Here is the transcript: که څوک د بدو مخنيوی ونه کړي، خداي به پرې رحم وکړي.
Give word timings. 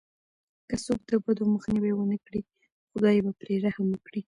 که 0.67 0.75
څوک 0.85 0.99
د 1.09 1.11
بدو 1.25 1.43
مخنيوی 1.53 1.93
ونه 1.95 2.17
کړي، 2.25 2.41
خداي 2.91 3.17
به 3.25 3.31
پرې 3.39 3.55
رحم 3.65 3.85
وکړي. 3.91 4.21